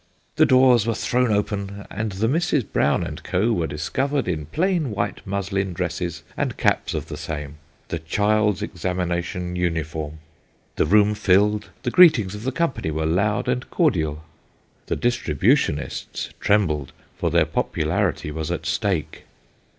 [0.37, 3.51] The doors were thown open, and the Misses Brown and Co.
[3.53, 7.57] were discovered in plain white muslin dresses, and caps of the same
[7.89, 10.17] the child's examination uniform.
[10.75, 14.23] The room filled: the greetings of the company were loud and cordial.
[14.87, 19.25] The distributionists trembled, for their popularity was at stake.